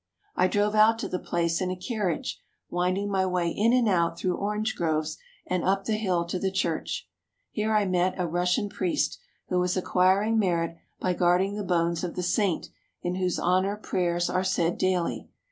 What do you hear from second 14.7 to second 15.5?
daily.